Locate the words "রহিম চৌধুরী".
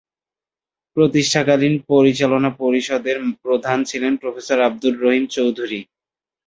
5.03-5.79